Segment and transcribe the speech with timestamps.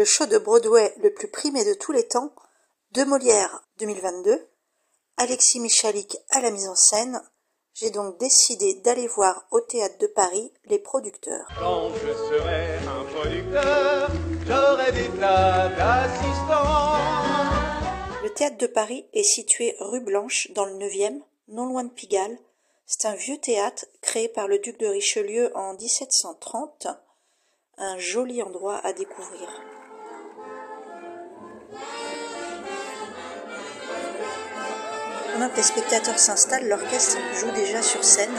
[0.00, 2.32] le show de Broadway le plus primé de tous les temps,
[2.92, 4.48] de Molière 2022,
[5.18, 7.20] Alexis Michalik à la mise en scène.
[7.74, 11.46] J'ai donc décidé d'aller voir au théâtre de Paris les producteurs.
[11.58, 14.10] Quand je serai un producteur,
[14.46, 16.96] j'aurai des tas d'assistants.
[18.22, 22.38] Le théâtre de Paris est situé rue Blanche dans le 9e, non loin de Pigalle.
[22.86, 26.86] C'est un vieux théâtre créé par le duc de Richelieu en 1730.
[27.76, 29.69] Un joli endroit à découvrir.
[35.48, 38.36] Que les spectateurs s'installent, l'orchestre joue déjà sur scène.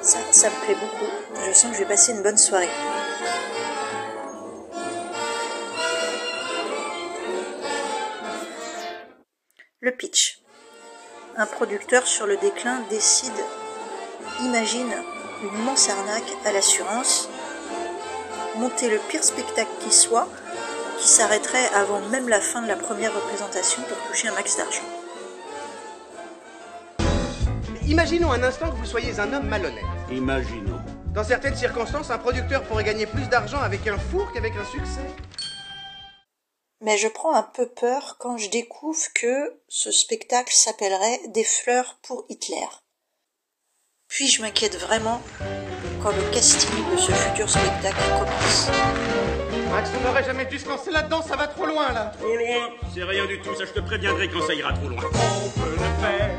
[0.00, 1.12] Ça, ça me plaît beaucoup.
[1.46, 2.70] Je sens que je vais passer une bonne soirée.
[9.80, 10.40] Le pitch.
[11.36, 13.44] Un producteur sur le déclin décide,
[14.40, 14.90] imagine
[15.42, 17.28] une immense arnaque à l'assurance,
[18.56, 20.28] monter le pire spectacle qui soit,
[20.98, 24.95] qui s'arrêterait avant même la fin de la première représentation pour toucher un max d'argent.
[27.88, 29.84] Imaginons un instant que vous soyez un homme malhonnête.
[30.10, 30.80] Imaginons.
[31.14, 35.06] Dans certaines circonstances, un producteur pourrait gagner plus d'argent avec un four qu'avec un succès.
[36.80, 41.98] Mais je prends un peu peur quand je découvre que ce spectacle s'appellerait Des fleurs
[42.02, 42.66] pour Hitler.
[44.08, 45.22] Puis je m'inquiète vraiment
[46.02, 48.68] quand le casting de ce futur spectacle commence.
[49.70, 52.12] Max, on n'aurait jamais dû se lancer là-dedans, ça va trop loin là.
[52.18, 55.02] Trop loin C'est rien du tout, ça je te préviendrai quand ça ira trop loin.
[55.04, 56.30] On peut le faire,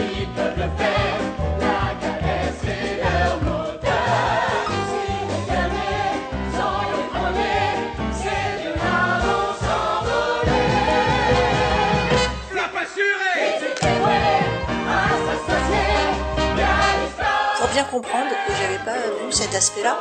[0.00, 1.18] ils peuvent le faire.
[1.60, 4.64] La caresse et leur moteur.
[4.88, 6.16] Si les derniers
[6.56, 7.74] sont les premiers,
[8.20, 10.70] c'est de là vont s'envoler.
[12.50, 13.36] Flap assuré
[17.58, 19.96] Pour bien comprendre, et j'avais pas vu cet aspect-là,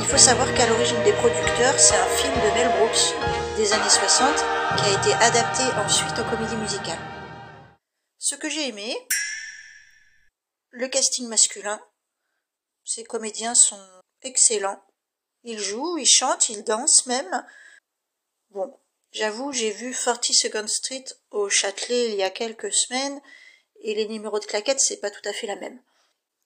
[0.00, 3.14] il faut savoir qu'à l'origine des producteurs, c'est un film de Mel Brooks
[3.56, 4.28] des années 60
[4.76, 6.98] qui a été adapté ensuite en comédie musicale.
[8.18, 8.94] Ce que j'ai aimé,
[10.70, 11.80] le casting masculin,
[12.84, 13.80] ces comédiens sont
[14.22, 14.82] excellents.
[15.44, 17.46] Ils jouent, ils chantent, ils dansent même.
[18.50, 18.78] Bon,
[19.12, 23.20] j'avoue, j'ai vu 40 Second Street au Châtelet il y a quelques semaines
[23.80, 25.80] et les numéros de claquettes, c'est pas tout à fait la même.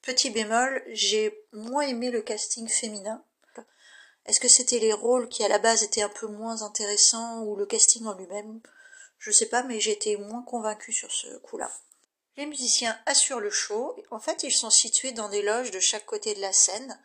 [0.03, 3.25] Petit bémol, j'ai moins aimé le casting féminin.
[4.27, 7.57] Est-ce que c'était les rôles qui à la base étaient un peu moins intéressants ou
[7.57, 8.61] le casting en lui-même?
[9.19, 11.71] Je sais pas, mais été moins convaincue sur ce coup-là.
[12.37, 13.97] Les musiciens assurent le show.
[14.11, 16.99] En fait, ils sont situés dans des loges de chaque côté de la scène.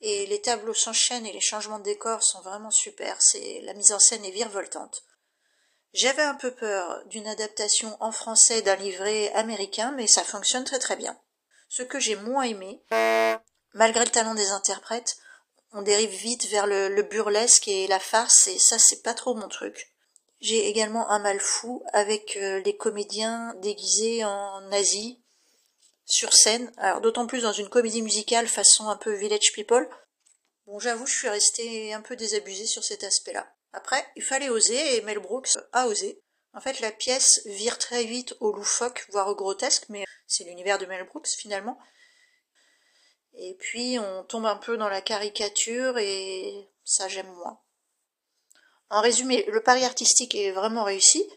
[0.00, 3.16] Et les tableaux s'enchaînent et les changements de décor sont vraiment super.
[3.20, 5.02] C'est, la mise en scène est virevoltante.
[5.92, 10.78] J'avais un peu peur d'une adaptation en français d'un livret américain, mais ça fonctionne très
[10.78, 11.18] très bien.
[11.68, 12.82] Ce que j'ai moins aimé,
[13.72, 15.16] malgré le talent des interprètes,
[15.72, 19.34] on dérive vite vers le, le burlesque et la farce, et ça c'est pas trop
[19.34, 19.95] mon truc.
[20.40, 25.16] J'ai également un mal fou avec euh, les comédiens déguisés en nazis
[26.04, 29.88] sur scène, alors d'autant plus dans une comédie musicale façon un peu Village People.
[30.66, 33.52] Bon, j'avoue, je suis restée un peu désabusée sur cet aspect-là.
[33.72, 36.20] Après, il fallait oser et Mel Brooks a osé.
[36.52, 40.78] En fait, la pièce vire très vite au loufoque, voire au grotesque, mais c'est l'univers
[40.78, 41.78] de Mel Brooks finalement.
[43.34, 47.60] Et puis, on tombe un peu dans la caricature et ça j'aime moins.
[48.90, 51.28] En résumé, le pari artistique est vraiment réussi,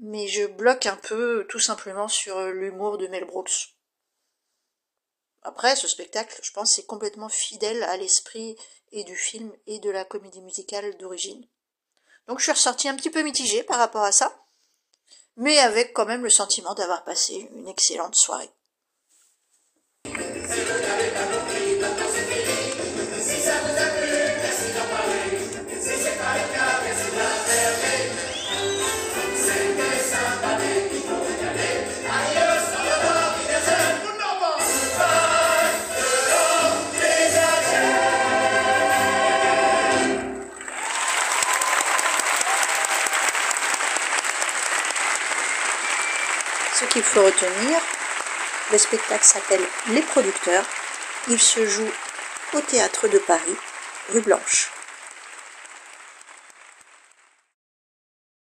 [0.00, 3.74] mais je bloque un peu tout simplement sur l'humour de Mel Brooks.
[5.42, 8.56] Après, ce spectacle, je pense, est complètement fidèle à l'esprit
[8.92, 11.46] et du film et de la comédie musicale d'origine.
[12.26, 14.36] Donc je suis ressortie un petit peu mitigée par rapport à ça,
[15.36, 18.50] mais avec quand même le sentiment d'avoir passé une excellente soirée.
[46.78, 47.80] Ce qu'il faut retenir,
[48.70, 50.66] le spectacle s'appelle Les Producteurs.
[51.28, 51.90] Il se joue
[52.52, 53.56] au théâtre de Paris,
[54.12, 54.70] rue Blanche.